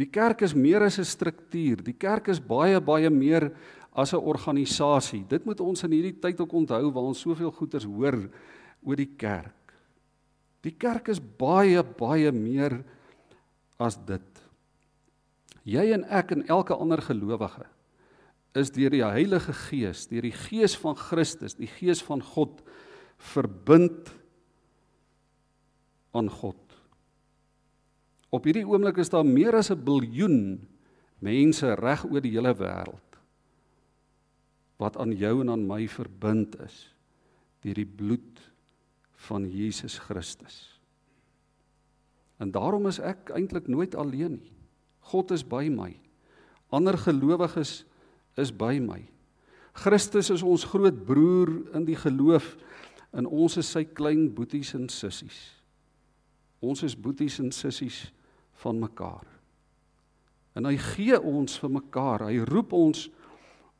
Die 0.00 0.10
kerk 0.10 0.42
is 0.42 0.54
meer 0.54 0.82
as 0.82 0.98
'n 0.98 1.04
struktuur. 1.04 1.82
Die 1.84 1.94
kerk 1.94 2.28
is 2.28 2.40
baie 2.40 2.80
baie 2.80 3.10
meer 3.10 3.52
as 3.92 4.12
'n 4.12 4.18
organisasie. 4.18 5.24
Dit 5.28 5.44
moet 5.44 5.60
ons 5.60 5.84
in 5.84 5.90
hierdie 5.90 6.20
tyd 6.20 6.40
ook 6.40 6.52
onthou 6.52 6.92
waar 6.92 7.04
ons 7.04 7.20
soveel 7.20 7.50
goeters 7.50 7.84
hoor 7.84 8.30
oor 8.82 8.96
die 8.96 9.14
kerk. 9.16 9.74
Die 10.62 10.74
kerk 10.76 11.08
is 11.08 11.20
baie 11.20 11.82
baie 11.82 12.32
meer 12.32 12.84
as 13.78 13.96
dit. 13.96 14.42
Jy 15.64 15.92
en 15.92 16.04
ek 16.04 16.32
en 16.32 16.46
elke 16.48 16.74
ander 16.74 17.00
gelowige 17.00 17.66
is 18.54 18.70
deur 18.70 18.90
die 18.90 19.02
Heilige 19.02 19.52
Gees, 19.52 20.06
deur 20.06 20.22
die 20.22 20.32
Gees 20.32 20.76
van 20.78 20.94
Christus, 20.94 21.56
die 21.58 21.66
Gees 21.66 22.02
van 22.02 22.22
God 22.22 22.62
verbind 23.18 24.12
aan 26.14 26.30
God. 26.30 26.63
Op 28.34 28.48
hierdie 28.48 28.66
oomblik 28.66 28.98
is 28.98 29.12
daar 29.12 29.26
meer 29.26 29.54
as 29.54 29.70
'n 29.70 29.84
biljoen 29.84 30.66
mense 31.22 31.74
reg 31.78 32.04
oor 32.04 32.20
die 32.20 32.34
hele 32.34 32.54
wêreld 32.54 33.00
wat 34.82 34.96
aan 34.98 35.14
jou 35.14 35.40
en 35.40 35.50
aan 35.50 35.66
my 35.66 35.86
verbind 35.88 36.56
is 36.60 36.90
deur 37.62 37.78
die 37.78 37.88
bloed 37.88 38.40
van 39.28 39.46
Jesus 39.48 39.98
Christus. 39.98 40.80
En 42.42 42.50
daarom 42.50 42.86
is 42.90 42.98
ek 42.98 43.30
eintlik 43.30 43.68
nooit 43.68 43.94
alleen 43.94 44.36
nie. 44.42 44.52
God 45.00 45.30
is 45.30 45.44
by 45.46 45.68
my. 45.70 45.94
Ander 46.68 46.98
gelowiges 46.98 47.84
is 48.36 48.50
by 48.50 48.78
my. 48.82 49.00
Christus 49.72 50.30
is 50.30 50.42
ons 50.42 50.64
groot 50.64 51.04
broer 51.06 51.54
in 51.74 51.86
die 51.86 51.96
geloof 51.96 52.56
en 53.12 53.26
ons 53.26 53.56
is 53.56 53.70
sy 53.70 53.84
klein 53.84 54.26
boeties 54.34 54.74
en 54.74 54.88
sissies. 54.88 55.54
Ons 56.60 56.82
is 56.82 56.98
boeties 56.98 57.38
en 57.38 57.52
sissies 57.52 58.10
van 58.64 58.80
mekaar. 58.80 59.28
En 60.54 60.68
hy 60.68 60.76
gee 60.80 61.18
ons 61.18 61.58
vir 61.60 61.72
mekaar. 61.80 62.28
Hy 62.30 62.42
roep 62.48 62.72
ons 62.76 63.08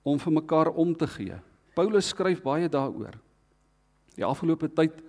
om 0.04 0.18
vir 0.20 0.34
mekaar 0.40 0.72
om 0.74 0.92
te 0.98 1.08
gee. 1.08 1.38
Paulus 1.74 2.10
skryf 2.12 2.42
baie 2.44 2.68
daaroor. 2.70 3.16
Die 4.14 4.26
afgelope 4.26 4.68
tyd 4.70 5.00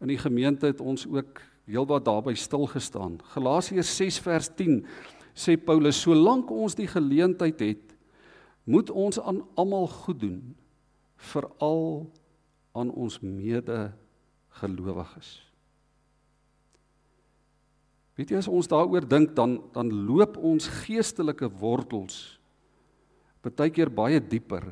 in 0.00 0.12
die 0.12 0.20
gemeente 0.20 0.68
het 0.70 0.80
ons 0.80 1.06
ook 1.08 1.40
heelwat 1.68 2.04
daarby 2.06 2.34
stil 2.36 2.66
gestaan. 2.68 3.18
Galasiërs 3.34 3.96
6 3.96 4.20
vers 4.24 4.50
10 4.56 4.82
sê 5.34 5.56
Paulus: 5.56 6.00
"Solank 6.00 6.50
ons 6.50 6.76
die 6.76 6.88
geleentheid 6.88 7.60
het, 7.60 7.96
moet 8.64 8.90
ons 8.90 9.20
aan 9.20 9.42
almal 9.54 9.88
goed 9.88 10.20
doen, 10.20 10.54
veral 11.16 12.10
aan 12.72 12.90
ons 12.90 13.20
mede 13.20 13.92
gelowiges." 14.60 15.53
Weet 18.14 18.30
jy 18.30 18.38
as 18.38 18.48
ons 18.50 18.70
daaroor 18.70 19.06
dink 19.08 19.34
dan 19.34 19.58
dan 19.74 19.90
loop 20.06 20.38
ons 20.38 20.68
geestelike 20.84 21.50
wortels 21.60 22.38
baie 23.44 23.70
keer 23.70 23.90
baie 23.92 24.20
dieper 24.20 24.64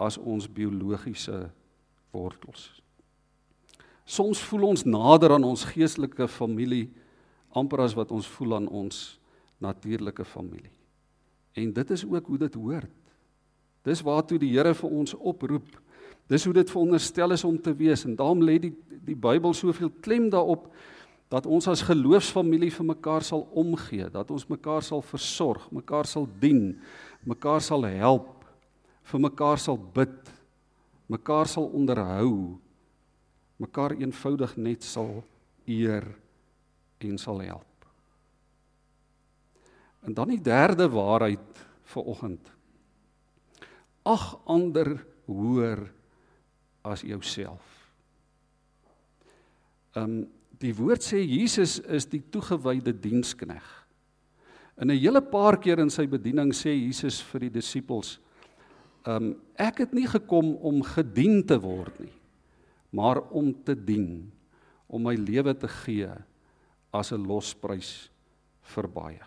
as 0.00 0.16
ons 0.16 0.46
biologiese 0.48 1.50
wortels. 2.14 2.70
Soms 4.04 4.40
voel 4.48 4.70
ons 4.70 4.84
nader 4.84 5.34
aan 5.36 5.44
ons 5.44 5.66
geestelike 5.68 6.28
familie 6.28 6.88
amper 7.54 7.84
as 7.84 7.94
wat 7.96 8.12
ons 8.12 8.26
voel 8.36 8.56
aan 8.58 8.68
ons 8.68 9.18
natuurlike 9.62 10.24
familie. 10.24 10.72
En 11.54 11.70
dit 11.72 11.90
is 11.94 12.04
ook 12.04 12.26
hoe 12.26 12.38
dit 12.38 12.54
hoort. 12.54 12.90
Dis 13.84 14.02
waartoe 14.02 14.40
die 14.40 14.50
Here 14.54 14.74
vir 14.74 14.90
ons 14.90 15.14
oproep. 15.14 15.68
Dis 16.28 16.44
hoe 16.44 16.54
dit 16.56 16.70
veronderstel 16.70 17.36
is 17.36 17.44
om 17.44 17.58
te 17.60 17.74
wees 17.76 18.04
en 18.08 18.16
daarom 18.16 18.42
lê 18.42 18.58
die 18.58 18.74
die 19.04 19.16
Bybel 19.16 19.52
soveel 19.52 19.90
klem 20.00 20.30
daarop 20.32 20.70
dat 21.34 21.48
ons 21.50 21.66
as 21.66 21.82
geloofsfamilie 21.82 22.70
vir 22.70 22.86
mekaar 22.86 23.24
sal 23.26 23.42
omgee, 23.58 24.06
dat 24.12 24.30
ons 24.30 24.46
mekaar 24.46 24.84
sal 24.86 25.02
versorg, 25.02 25.66
mekaar 25.74 26.06
sal 26.06 26.28
dien, 26.38 26.76
mekaar 27.26 27.62
sal 27.64 27.82
help, 27.90 28.44
vir 29.10 29.22
mekaar 29.24 29.58
sal 29.58 29.80
bid, 29.96 30.30
mekaar 31.10 31.50
sal 31.50 31.66
onderhou, 31.74 32.54
mekaar 33.58 33.96
eenvoudig 33.98 34.54
net 34.62 34.86
sal 34.86 35.24
eer 35.66 36.06
en 37.02 37.18
sal 37.18 37.42
help. 37.42 37.88
En 40.06 40.14
dan 40.14 40.30
die 40.30 40.42
derde 40.42 40.86
waarheid 40.92 41.66
vir 41.94 42.10
oggend. 42.14 42.50
Ag 44.06 44.34
ander 44.46 45.00
hoër 45.26 45.88
as 46.84 47.02
jouself. 47.02 47.73
Ehm 49.94 50.04
um, 50.04 50.26
Die 50.64 50.72
woord 50.76 51.02
sê 51.02 51.18
Jesus 51.20 51.78
is 51.90 52.06
die 52.08 52.22
toegewyde 52.32 52.94
dienskneg. 52.94 53.64
In 54.80 54.90
'n 54.90 54.98
hele 54.98 55.20
paar 55.20 55.56
keer 55.58 55.78
in 55.78 55.90
sy 55.90 56.06
bediening 56.06 56.52
sê 56.52 56.72
Jesus 56.74 57.20
vir 57.20 57.40
die 57.40 57.54
disippels: 57.60 58.18
"Um 59.06 59.36
ek 59.58 59.78
het 59.78 59.92
nie 59.92 60.06
gekom 60.06 60.56
om 60.56 60.82
gedien 60.82 61.42
te 61.46 61.58
word 61.60 62.00
nie, 62.00 62.12
maar 62.92 63.20
om 63.30 63.52
te 63.64 63.74
dien, 63.74 64.30
om 64.88 65.02
my 65.02 65.14
lewe 65.14 65.54
te 65.54 65.68
gee 65.68 66.10
as 66.92 67.12
'n 67.12 67.26
losprys 67.26 68.10
vir 68.62 68.88
baie." 68.88 69.22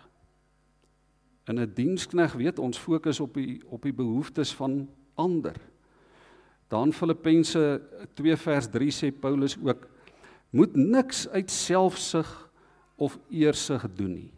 In 1.48 1.58
'n 1.58 1.74
dienskneg 1.74 2.34
weet 2.34 2.58
ons 2.58 2.78
fokus 2.78 3.20
op 3.20 3.34
die 3.34 3.60
op 3.70 3.82
die 3.82 3.92
behoeftes 3.92 4.52
van 4.54 4.88
ander. 5.14 5.56
Dan 6.68 6.92
Filippense 6.92 7.80
2 8.14 8.36
vers 8.36 8.68
3 8.68 8.90
sê 8.90 9.10
Paulus 9.10 9.56
ook 9.56 9.97
moet 10.50 10.76
niks 10.76 11.28
uit 11.28 11.50
selfsug 11.50 12.50
of 12.96 13.18
eersug 13.30 13.86
doen 13.94 14.12
nie. 14.12 14.32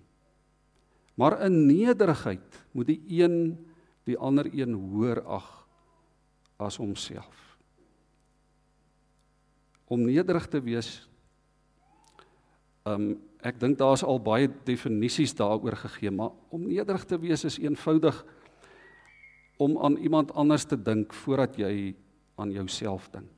Maar 1.14 1.40
in 1.46 1.66
nederigheid 1.66 2.64
moet 2.72 2.86
die 2.86 3.02
een 3.22 3.66
die 4.08 4.18
ander 4.18 4.48
een 4.50 4.72
hoër 4.74 5.22
ag 5.22 5.46
as 6.56 6.76
homself. 6.80 7.58
Om 9.84 10.04
nederig 10.08 10.48
te 10.48 10.60
wees 10.62 11.10
Um 12.88 13.18
ek 13.40 13.56
dink 13.60 13.78
daar's 13.80 14.02
al 14.04 14.18
baie 14.20 14.50
definisies 14.68 15.32
daaroor 15.36 15.76
gegee, 15.80 16.10
maar 16.12 16.34
om 16.52 16.66
nederig 16.68 17.06
te 17.08 17.16
wees 17.20 17.44
is 17.48 17.56
eenvoudig 17.60 18.18
om 19.60 19.78
aan 19.80 19.96
iemand 19.96 20.32
anders 20.36 20.66
te 20.68 20.76
dink 20.76 21.12
voordat 21.22 21.56
jy 21.56 21.94
aan 22.40 22.52
jouself 22.52 23.08
dink. 23.12 23.28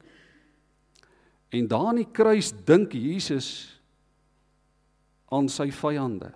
En 1.53 1.69
daar 1.69 1.91
aan 1.93 2.01
die 2.01 2.09
kruis 2.09 2.53
dink 2.65 2.95
Jesus 2.97 3.49
aan 5.33 5.49
sy 5.53 5.69
vyande. 5.73 6.33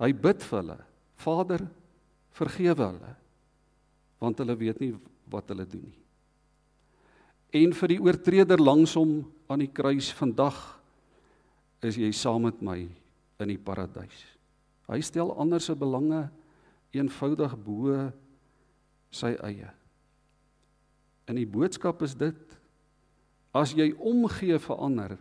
Hy 0.00 0.10
bid 0.16 0.44
vir 0.48 0.58
hulle. 0.62 0.78
Vader, 1.22 1.66
vergewe 2.36 2.88
hulle 2.88 3.16
want 4.22 4.38
hulle 4.38 4.54
weet 4.54 4.78
nie 4.78 4.92
wat 5.32 5.48
hulle 5.50 5.64
doen 5.66 5.82
nie. 5.82 6.02
En 7.58 7.74
vir 7.76 7.90
die 7.92 8.00
oortreder 8.00 8.60
langs 8.62 8.94
hom 8.96 9.18
aan 9.50 9.64
die 9.64 9.72
kruis 9.74 10.12
vandag 10.16 10.56
is 11.84 11.98
jy 11.98 12.12
saam 12.14 12.46
met 12.46 12.62
my 12.64 12.78
in 13.42 13.50
die 13.50 13.58
paradys. 13.58 14.22
Hy 14.86 15.00
stel 15.04 15.34
ander 15.40 15.60
se 15.60 15.74
belange 15.78 16.22
eenvoudig 16.94 17.56
bo 17.66 17.96
sy 19.12 19.34
eie. 19.42 19.72
En 21.26 21.38
die 21.40 21.48
boodskap 21.48 22.04
is 22.06 22.14
dit: 22.18 22.38
as 23.52 23.74
jy 23.76 23.92
omgee 24.00 24.58
vir 24.58 24.76
ander, 24.80 25.16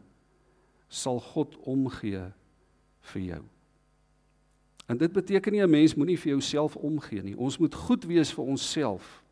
sal 0.91 1.19
God 1.19 1.55
omgee 1.67 2.23
vir 3.11 3.21
jou. 3.21 3.41
En 4.91 4.99
dit 4.99 5.11
beteken 5.11 5.53
nie 5.53 5.63
'n 5.63 5.69
mens 5.69 5.95
moenie 5.95 6.19
vir 6.19 6.31
jouself 6.31 6.75
omgee 6.75 7.23
nie. 7.23 7.37
Ons 7.37 7.57
moet 7.57 7.75
goed 7.75 8.03
wees 8.05 8.31
vir 8.33 8.43
onsself. 8.45 9.23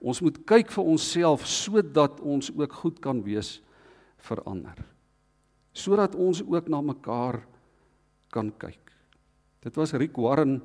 Ons 0.00 0.20
moet 0.20 0.38
kyk 0.44 0.70
vir 0.70 0.84
onsself 0.84 1.46
sodat 1.46 2.20
ons 2.20 2.50
ook 2.50 2.72
goed 2.72 3.00
kan 3.00 3.22
wees 3.22 3.60
vir 4.16 4.42
ander. 4.42 4.84
Sodat 5.72 6.14
ons 6.14 6.42
ook 6.42 6.68
na 6.68 6.80
mekaar 6.80 7.46
kan 8.30 8.52
kyk. 8.58 8.92
Dit 9.60 9.76
was 9.76 9.92
Rick 9.92 10.16
Warren, 10.16 10.62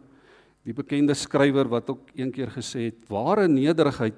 die 0.63 0.73
bekende 0.73 1.13
skrywer 1.13 1.67
wat 1.67 1.89
ook 1.89 2.09
eendag 2.15 2.53
gesê 2.53 2.91
het: 2.91 3.09
"Ware 3.09 3.47
nederigheid 3.47 4.13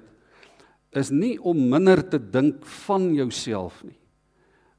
is 0.96 1.10
nie 1.10 1.36
om 1.42 1.58
minder 1.68 2.02
te 2.08 2.18
dink 2.18 2.64
van 2.86 3.12
jouself 3.14 3.82
nie, 3.84 3.98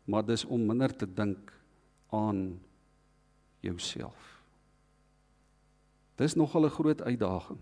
maar 0.06 0.26
dis 0.26 0.46
om 0.46 0.66
minder 0.66 0.94
te 0.96 1.08
dink 1.08 1.52
aan 2.12 2.60
jouself." 3.60 4.42
Dis 6.16 6.36
nogal 6.36 6.66
'n 6.66 6.70
groot 6.70 7.02
uitdaging. 7.02 7.60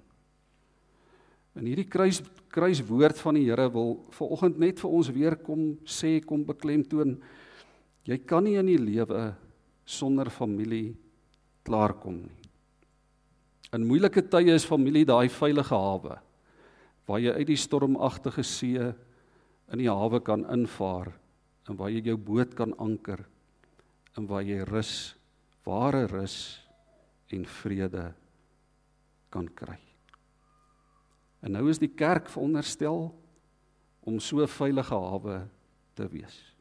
En 1.54 1.66
hierdie 1.66 1.88
kruis 1.88 2.22
kruiswoord 2.54 3.20
van 3.20 3.38
die 3.38 3.46
Here 3.46 3.70
wil 3.72 4.06
vanoggend 4.10 4.58
net 4.58 4.80
vir 4.80 4.90
ons 4.90 5.10
weer 5.14 5.36
kom 5.36 5.78
sê 5.86 6.20
kom 6.26 6.46
beklemtoon 6.46 7.22
jy 8.10 8.18
kan 8.18 8.44
nie 8.44 8.58
in 8.60 8.66
die 8.66 8.80
lewe 8.82 9.36
sonder 9.86 10.30
familie 10.30 10.96
klaarkom 11.64 12.24
nie. 12.26 12.40
In 13.74 13.88
moeilike 13.88 14.22
tye 14.30 14.54
is 14.54 14.66
familie 14.66 15.06
daai 15.06 15.30
veilige 15.30 15.76
hawe 15.76 16.20
waar 17.08 17.20
jy 17.20 17.34
uit 17.36 17.48
die 17.48 17.60
stormagtige 17.60 18.44
see 18.44 18.80
in 18.80 19.82
die 19.82 19.90
hawe 19.90 20.20
kan 20.24 20.46
invaar 20.52 21.12
en 21.68 21.78
waar 21.80 21.92
jy 21.92 22.04
jou 22.06 22.18
boot 22.18 22.54
kan 22.56 22.74
anker 22.82 23.24
en 24.18 24.28
waar 24.30 24.44
jy 24.46 24.62
rus, 24.68 25.16
ware 25.66 26.06
rus 26.12 26.38
en 27.34 27.46
vrede 27.50 28.12
kan 29.34 29.48
kry. 29.58 29.80
En 31.44 31.56
nou 31.58 31.68
is 31.72 31.82
die 31.82 31.92
kerk 31.92 32.30
veronderstel 32.32 33.10
om 34.04 34.20
so 34.20 34.42
'n 34.42 34.48
veilige 34.48 34.96
hawe 34.96 35.48
te 35.96 36.08
wees. 36.08 36.54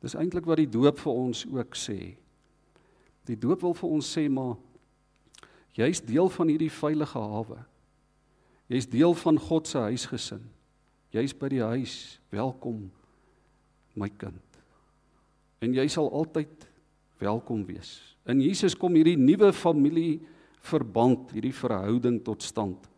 Dis 0.00 0.14
eintlik 0.14 0.46
wat 0.46 0.56
die 0.56 0.70
doop 0.70 0.98
vir 0.98 1.12
ons 1.12 1.46
ook 1.46 1.74
sê. 1.74 2.16
Die 3.26 3.36
doop 3.36 3.60
wil 3.60 3.74
vir 3.74 3.90
ons 3.90 4.16
sê 4.16 4.28
maar 4.30 4.56
jy's 5.74 6.00
deel 6.00 6.28
van 6.28 6.48
hierdie 6.48 6.70
veilige 6.70 7.18
hawe. 7.18 7.64
Jy's 8.66 8.88
deel 8.90 9.14
van 9.14 9.38
God 9.38 9.68
se 9.70 9.78
huisgesin. 9.78 10.42
Jy's 11.14 11.34
by 11.38 11.50
die 11.52 11.62
huis. 11.62 12.18
Welkom 12.34 12.88
my 13.96 14.08
kind. 14.18 14.42
En 15.62 15.74
jy 15.74 15.86
sal 15.90 16.10
altyd 16.10 16.66
welkom 17.22 17.62
wees. 17.68 17.94
In 18.26 18.42
Jesus 18.42 18.74
kom 18.76 18.96
hierdie 18.98 19.16
nuwe 19.16 19.52
familie 19.54 20.18
verband, 20.66 21.30
hierdie 21.32 21.54
verhouding 21.54 22.18
tot 22.26 22.42
stand. 22.42 22.90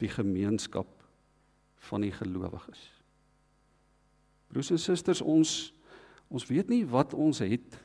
Die 0.00 0.10
gemeenskap 0.10 0.88
van 1.86 2.04
die 2.04 2.12
gelowiges. 2.12 2.80
Broers 4.50 4.72
en 4.72 4.80
susters, 4.80 5.22
ons 5.22 5.72
ons 6.26 6.42
weet 6.50 6.66
nie 6.72 6.82
wat 6.90 7.12
ons 7.14 7.38
het 7.38 7.76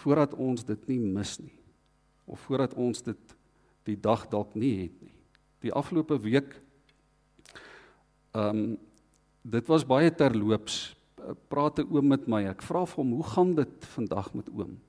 voordat 0.00 0.32
ons 0.40 0.64
dit 0.64 0.86
nie 0.88 0.96
mis 1.02 1.34
nie 1.42 1.52
of 2.24 2.40
voordat 2.46 2.72
ons 2.80 3.04
dit 3.04 3.34
die 3.84 3.98
dag 4.00 4.24
dalk 4.32 4.54
nie 4.56 4.72
het 4.86 4.94
nie. 5.04 5.13
Die 5.64 5.72
afgelope 5.72 6.18
week 6.20 6.58
ehm 8.34 8.64
um, 8.64 8.66
dit 9.44 9.66
was 9.68 9.84
baie 9.84 10.08
terloops. 10.08 10.96
Praat 11.52 11.78
'n 11.78 11.88
oom 11.92 12.06
met 12.08 12.26
my. 12.26 12.46
Ek 12.48 12.62
vra 12.62 12.86
vir 12.86 12.96
hom, 12.96 13.12
"Hoe 13.12 13.24
gaan 13.24 13.54
dit 13.54 13.84
vandag 13.84 14.34
met 14.34 14.48
oom?" 14.50 14.80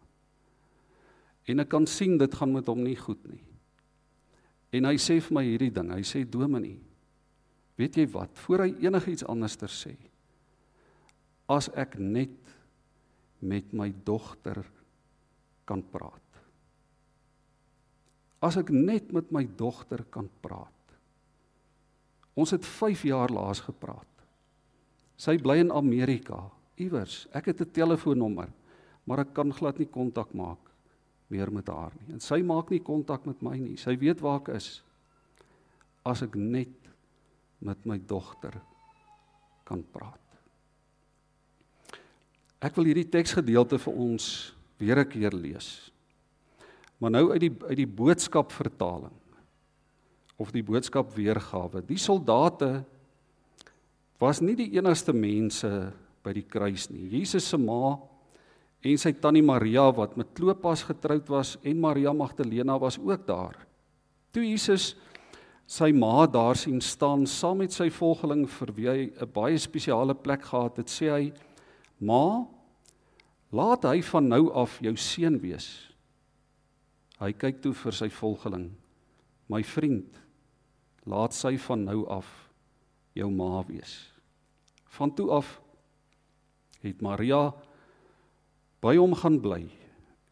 En 1.46 1.60
ek 1.60 1.70
kan 1.70 1.86
sien 1.86 2.18
dit 2.18 2.36
gaan 2.36 2.52
met 2.52 2.68
hom 2.68 2.84
nie 2.84 2.96
goed 2.96 3.28
nie. 3.28 3.44
En 4.72 4.86
hy 4.86 4.96
sê 4.98 5.20
vir 5.22 5.34
my 5.34 5.44
hierdie 5.44 5.72
ding. 5.74 5.92
Hy 5.92 6.02
sê 6.02 6.24
Dominee, 6.30 6.80
weet 7.78 7.96
jy 7.96 8.08
wat? 8.08 8.34
Voor 8.34 8.66
hy 8.66 8.74
enigiets 8.82 9.26
anderster 9.30 9.72
sê, 9.72 9.96
as 11.48 11.70
ek 11.78 12.00
net 12.00 12.36
met 13.40 13.74
my 13.74 13.94
dogter 14.04 14.66
kan 15.66 15.84
praat. 15.94 16.25
As 18.46 18.60
ek 18.62 18.70
net 18.70 19.10
met 19.16 19.32
my 19.34 19.44
dogter 19.58 20.04
kan 20.14 20.28
praat. 20.44 20.72
Ons 22.36 22.52
het 22.54 22.68
5 22.68 23.06
jaar 23.10 23.32
laas 23.34 23.64
gepraat. 23.66 24.12
Sy 25.18 25.38
bly 25.40 25.62
in 25.64 25.72
Amerika, 25.72 26.44
iewers. 26.78 27.26
Ek 27.34 27.48
het 27.50 27.62
'n 27.62 27.72
telefoonnommer, 27.72 28.52
maar 29.06 29.20
ek 29.20 29.34
kan 29.34 29.54
glad 29.54 29.80
nie 29.80 29.88
kontak 29.88 30.34
maak 30.34 30.60
meer 31.30 31.52
met 31.52 31.68
haar 31.68 31.92
nie. 32.00 32.14
En 32.14 32.20
sy 32.20 32.42
maak 32.42 32.70
nie 32.70 32.82
kontak 32.84 33.26
met 33.26 33.42
my 33.42 33.58
nie. 33.58 33.78
Sy 33.78 33.98
weet 33.98 34.22
waar 34.22 34.42
ek 34.42 34.56
is. 34.56 34.82
As 36.06 36.22
ek 36.22 36.36
net 36.36 36.70
met 37.60 37.86
my 37.86 37.98
dogter 37.98 38.62
kan 39.66 39.84
praat. 39.92 40.22
Ek 42.62 42.76
wil 42.76 42.86
hierdie 42.86 43.10
teksgedeelte 43.10 43.80
vir 43.80 43.94
ons 43.94 44.54
weer 44.78 45.00
'n 45.00 45.10
keer 45.10 45.34
lees. 45.34 45.92
Maar 47.00 47.12
nou 47.12 47.32
uit 47.32 47.42
die 47.42 47.54
uit 47.68 47.78
die 47.78 47.90
boodskap 47.90 48.52
vertaling 48.56 49.14
of 50.40 50.52
die 50.52 50.64
boodskap 50.64 51.14
weergawe. 51.16 51.82
Die 51.88 52.00
soldate 52.00 52.84
was 54.20 54.42
nie 54.44 54.56
die 54.56 54.72
enigste 54.76 55.14
mense 55.16 55.70
by 56.26 56.34
die 56.36 56.46
kruis 56.48 56.90
nie. 56.92 57.08
Jesus 57.20 57.48
se 57.52 57.60
ma 57.60 57.96
en 58.86 59.00
sy 59.02 59.16
tannie 59.18 59.44
Maria 59.46 59.88
wat 59.96 60.16
met 60.20 60.34
Klopas 60.38 60.84
getroud 60.86 61.30
was 61.32 61.56
en 61.64 61.82
Maria 61.82 62.14
Magdalena 62.14 62.78
was 62.80 63.00
ook 63.02 63.26
daar. 63.28 63.58
Toe 64.36 64.44
Jesus 64.46 64.94
sy 65.66 65.90
ma 65.96 66.28
daar 66.30 66.58
sien 66.60 66.82
staan 66.84 67.26
saam 67.26 67.64
met 67.64 67.74
sy 67.74 67.90
volgeling 67.90 68.46
vir 68.60 68.74
wie 68.78 68.88
hy 68.90 69.00
'n 69.10 69.32
baie 69.34 69.58
spesiale 69.58 70.14
plek 70.14 70.44
gehad 70.44 70.78
het, 70.78 70.88
sê 70.88 71.10
hy: 71.10 71.34
"Ma, 72.00 72.46
laat 73.52 73.84
hy 73.84 74.02
van 74.02 74.28
nou 74.30 74.52
af 74.54 74.80
jou 74.82 74.96
seun 74.96 75.40
wees." 75.42 75.95
Hy 77.20 77.32
kyk 77.32 77.62
toe 77.64 77.74
vir 77.74 77.96
sy 77.96 78.10
volgeling: 78.12 78.72
"My 79.48 79.64
vriend, 79.64 80.20
laat 81.06 81.34
sy 81.34 81.56
van 81.58 81.86
nou 81.86 82.06
af 82.10 82.28
jou 83.16 83.30
ma 83.32 83.64
wees." 83.68 84.12
Van 84.96 85.14
toe 85.16 85.32
af 85.32 85.62
het 86.82 87.02
Maria 87.02 87.54
by 88.82 88.96
hom 88.96 89.16
gaan 89.16 89.42
bly 89.42 89.64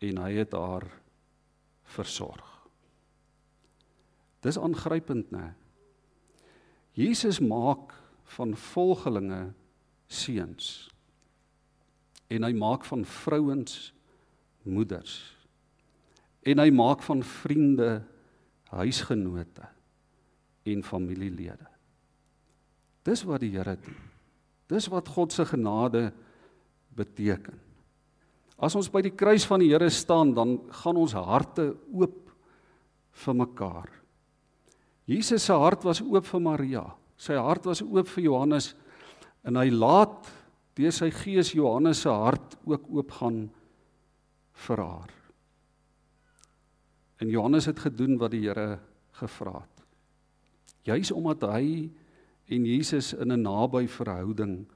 en 0.03 0.17
hy 0.17 0.31
het 0.37 0.53
haar 0.53 0.85
versorg. 1.83 2.49
Dis 4.43 4.57
aangrypend, 4.57 5.31
né? 5.31 5.53
Jesus 6.93 7.39
maak 7.39 7.95
van 8.35 8.53
volgelinge 8.55 9.53
seuns 10.07 10.89
en 12.29 12.43
hy 12.45 12.53
maak 12.53 12.85
van 12.85 13.05
vrouens 13.05 13.93
moeders 14.63 15.32
en 16.43 16.59
hy 16.59 16.69
maak 16.75 17.03
van 17.05 17.23
vriende 17.23 18.01
huisgenote 18.73 19.67
en 20.69 20.83
familielede. 20.83 21.67
Dis 23.03 23.23
wat 23.27 23.43
die 23.43 23.51
Here 23.53 23.75
doen. 23.75 23.99
Dis 24.71 24.87
wat 24.91 25.09
God 25.11 25.33
se 25.35 25.45
genade 25.45 26.07
beteken. 26.95 27.59
As 28.63 28.75
ons 28.79 28.89
by 28.91 29.01
die 29.03 29.15
kruis 29.15 29.45
van 29.47 29.63
die 29.63 29.71
Here 29.73 29.89
staan, 29.91 30.31
dan 30.35 30.55
gaan 30.83 30.99
ons 30.99 31.15
harte 31.17 31.73
oop 31.91 32.19
vir 33.23 33.35
mekaar. 33.37 33.89
Jesus 35.09 35.43
se 35.43 35.55
hart 35.59 35.83
was 35.83 35.99
oop 36.01 36.25
vir 36.29 36.43
Maria. 36.43 36.85
Sy 37.19 37.35
hart 37.35 37.67
was 37.67 37.83
oop 37.83 38.07
vir 38.15 38.23
Johannes 38.29 38.71
en 39.43 39.59
hy 39.59 39.67
laat 39.73 40.31
deur 40.79 40.95
sy 40.95 41.09
gees 41.13 41.51
Johannes 41.53 42.05
se 42.05 42.11
hart 42.11 42.55
ook 42.63 42.87
oop 42.89 43.11
gaan 43.19 43.43
vir 44.65 44.81
haar. 44.81 45.11
En 47.23 47.29
Johannes 47.31 47.69
het 47.69 47.79
gedoen 47.79 48.17
wat 48.19 48.33
die 48.35 48.43
Here 48.43 48.81
gevra 49.15 49.61
het. 49.61 49.83
Juis 50.83 51.11
omdat 51.15 51.45
hy 51.47 51.87
en 52.51 52.65
Jesus 52.67 53.13
in 53.13 53.31
'n 53.31 53.41
naby 53.41 53.87
verhouding 53.87 54.67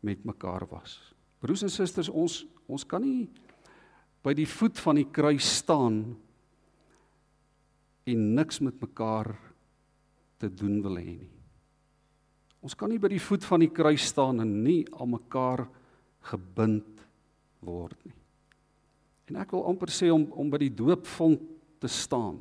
met 0.00 0.24
mekaar 0.24 0.66
was. 0.70 1.12
Broers 1.38 1.62
en 1.62 1.70
susters, 1.70 2.08
ons 2.08 2.46
ons 2.66 2.86
kan 2.86 3.02
nie 3.02 3.28
by 4.22 4.32
die 4.34 4.48
voet 4.48 4.78
van 4.78 4.94
die 4.94 5.10
kruis 5.10 5.56
staan 5.56 6.16
en 8.04 8.34
niks 8.34 8.60
met 8.60 8.80
mekaar 8.80 9.36
te 10.38 10.54
doen 10.54 10.82
wil 10.82 10.96
hê 10.96 11.18
nie. 11.18 11.30
Ons 12.60 12.74
kan 12.74 12.88
nie 12.88 12.98
by 12.98 13.08
die 13.08 13.20
voet 13.20 13.44
van 13.44 13.60
die 13.60 13.70
kruis 13.70 14.06
staan 14.06 14.40
en 14.40 14.62
nie 14.62 14.86
aan 14.92 15.10
mekaar 15.10 15.68
gebind 16.20 17.06
word 17.60 18.04
nie. 18.04 18.14
En 19.28 19.36
ek 19.36 19.50
wil 19.50 19.66
amper 19.66 19.88
sê 19.88 20.10
om 20.10 20.32
om 20.32 20.50
by 20.50 20.58
die 20.58 20.74
doopvont 20.74 21.55
te 21.80 21.88
staan. 21.90 22.38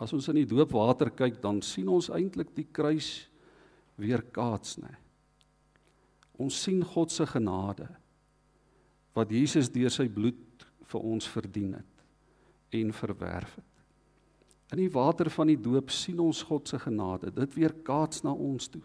As 0.00 0.12
ons 0.16 0.28
in 0.32 0.40
die 0.40 0.48
doopwater 0.48 1.12
kyk, 1.12 1.40
dan 1.42 1.60
sien 1.64 1.88
ons 1.92 2.10
eintlik 2.14 2.54
die 2.56 2.66
kruis 2.72 3.28
weer 4.00 4.22
kaats, 4.32 4.78
nê. 4.80 4.92
Ons 6.40 6.56
sien 6.64 6.80
God 6.94 7.12
se 7.12 7.26
genade 7.28 7.88
wat 9.16 9.32
Jesus 9.34 9.68
deur 9.74 9.92
sy 9.92 10.06
bloed 10.08 10.64
vir 10.88 11.02
ons 11.04 11.26
verdien 11.28 11.74
het 11.76 12.78
en 12.78 12.94
verwerf 12.96 13.58
het. 13.58 13.66
In 14.70 14.78
die 14.84 14.92
water 14.94 15.28
van 15.34 15.50
die 15.50 15.58
doop 15.58 15.90
sien 15.92 16.20
ons 16.22 16.44
God 16.46 16.70
se 16.70 16.78
genade. 16.78 17.32
Dit 17.34 17.56
weer 17.58 17.74
kaats 17.84 18.22
na 18.22 18.32
ons 18.32 18.70
toe. 18.70 18.82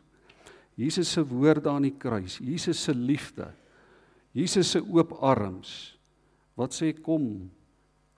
Jesus 0.75 1.13
se 1.13 1.21
woorde 1.23 1.69
aan 1.71 1.86
die 1.88 1.95
kruis, 1.95 2.39
Jesus 2.43 2.81
se 2.84 2.93
liefde. 2.93 3.47
Jesus 4.36 4.73
se 4.73 4.81
oop 4.84 5.13
arms 5.23 5.93
wat 6.60 6.75
sê 6.75 6.91
kom, 6.95 7.45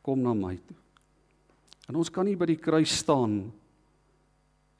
kom 0.06 0.24
na 0.24 0.34
my 0.34 0.56
toe. 0.58 0.78
En 1.88 1.96
ons 1.96 2.12
kan 2.12 2.28
nie 2.28 2.36
by 2.36 2.50
die 2.50 2.60
kruis 2.60 2.92
staan 3.00 3.40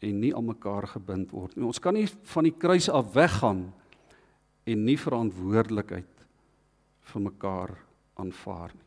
en 0.04 0.20
nie 0.22 0.34
aan 0.36 0.46
mekaar 0.46 0.90
gebind 0.92 1.32
word 1.34 1.56
nie. 1.56 1.66
Ons 1.66 1.82
kan 1.82 1.96
nie 1.96 2.08
van 2.34 2.48
die 2.48 2.54
kruis 2.54 2.90
af 2.92 3.14
weggaan 3.16 3.68
en 4.68 4.84
nie 4.86 4.98
verantwoordelikheid 5.00 6.26
vir 7.08 7.24
mekaar 7.24 7.74
aanvaar 8.20 8.76
nie. 8.76 8.84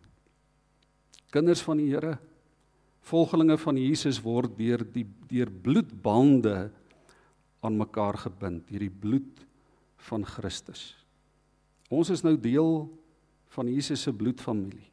Kinders 1.31 1.63
van 1.63 1.79
die 1.81 1.89
Here, 1.93 2.17
volgelinge 3.07 3.57
van 3.63 3.79
Jesus 3.79 4.19
word 4.23 4.57
deur 4.59 4.83
die 4.85 5.07
deur 5.31 5.51
bloedbande 5.51 6.71
aan 7.65 7.77
mekaar 7.79 8.19
gebind, 8.19 8.67
deur 8.69 8.83
die 8.83 8.93
bloed 8.93 9.45
van 10.09 10.25
Christus. 10.27 10.91
Ons 11.91 12.11
is 12.13 12.25
nou 12.27 12.37
deel 12.39 12.85
van 13.55 13.71
Jesus 13.71 14.05
se 14.07 14.13
bloedfamilie. 14.15 14.87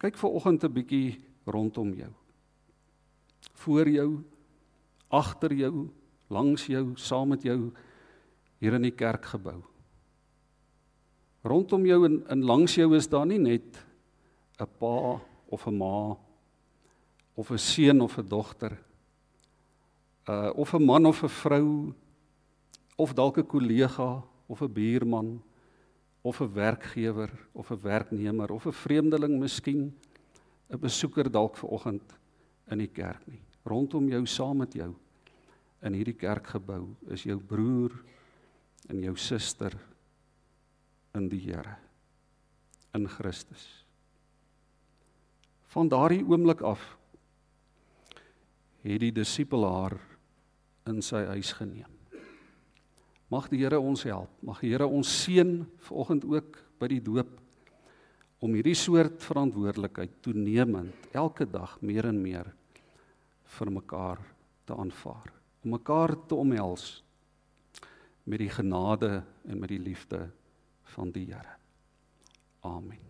Kyk 0.00 0.16
ver 0.16 0.32
oggend 0.32 0.64
'n 0.64 0.72
bietjie 0.72 1.20
rondom 1.50 1.92
jou. 1.94 2.10
Voor 3.60 3.88
jou, 3.88 4.10
agter 5.08 5.52
jou, 5.52 5.88
langs 6.30 6.66
jou, 6.70 6.92
saam 6.96 7.34
met 7.34 7.42
jou 7.42 7.72
hier 8.60 8.76
in 8.76 8.86
die 8.86 8.94
kerkgebou. 8.94 9.58
Rondom 11.42 11.86
jou 11.88 12.04
en, 12.06 12.20
en 12.28 12.44
langs 12.44 12.76
jou 12.76 12.92
is 12.96 13.08
daar 13.08 13.26
nie 13.26 13.40
net 13.40 13.80
'n 14.60 14.68
pa 14.78 15.20
of 15.48 15.66
'n 15.66 15.76
ma 15.76 16.16
of 17.34 17.50
'n 17.50 17.58
seun 17.58 18.00
of 18.00 18.18
'n 18.18 18.28
dogter 18.28 18.76
uh 20.28 20.52
of 20.54 20.74
'n 20.74 20.84
man 20.84 21.06
of 21.06 21.22
'n 21.22 21.28
vrou 21.28 21.94
of 22.96 23.14
dalk 23.14 23.38
'n 23.38 23.46
kollega 23.46 24.22
of 24.46 24.62
'n 24.62 24.72
buurman 24.72 25.42
of 26.22 26.40
'n 26.40 26.52
werkgewer 26.52 27.30
of 27.52 27.70
'n 27.70 27.80
werknemer 27.82 28.50
of 28.52 28.66
'n 28.66 28.72
vreemdeling 28.72 29.40
miskien 29.40 29.96
'n 30.70 30.78
besoeker 30.78 31.30
dalk 31.30 31.56
ver 31.56 31.68
oggend 31.68 32.18
in 32.70 32.78
die 32.78 32.92
kerk 32.92 33.26
nie 33.26 33.42
rondom 33.64 34.08
jou 34.08 34.26
saam 34.26 34.56
met 34.62 34.74
jou 34.74 34.94
in 35.82 35.96
hierdie 35.96 36.16
kerkgebou 36.16 36.82
is 37.14 37.24
jou 37.24 37.38
broer 37.40 37.92
en 38.88 39.02
jou 39.02 39.16
suster 39.16 39.76
in 41.16 41.28
die 41.30 41.40
Here 41.40 41.76
in 42.94 43.06
Christus. 43.08 43.64
Van 45.70 45.88
daardie 45.88 46.24
oomblik 46.26 46.62
af 46.66 46.82
het 48.82 49.00
die 49.02 49.12
disipel 49.14 49.66
haar 49.68 49.96
in 50.90 51.02
sy 51.04 51.22
huis 51.30 51.52
geneem. 51.58 51.90
Mag 53.30 53.46
die 53.52 53.60
Here 53.62 53.78
ons 53.78 54.02
help. 54.08 54.32
Mag 54.42 54.62
die 54.64 54.72
Here 54.72 54.88
ons 54.88 55.10
seën 55.22 55.60
vanoggend 55.86 56.26
ook 56.26 56.58
by 56.80 56.88
die 56.90 57.02
doop 57.04 57.36
om 58.40 58.56
hierdie 58.56 58.76
soort 58.78 59.20
verantwoordelikheid 59.22 60.16
toenemend 60.24 61.12
elke 61.12 61.44
dag 61.48 61.76
meer 61.84 62.08
en 62.08 62.20
meer 62.22 62.48
vir 63.58 63.72
mekaar 63.74 64.22
te 64.64 64.76
aanvaar. 64.76 65.28
Om 65.60 65.76
mekaar 65.76 66.16
te 66.26 66.38
omhels 66.40 66.88
met 68.24 68.40
die 68.40 68.52
genade 68.52 69.20
en 69.44 69.60
met 69.60 69.74
die 69.74 69.82
liefde 69.90 70.24
van 70.96 71.12
die 71.12 71.28
Here. 71.28 71.56
Amen. 72.64 73.09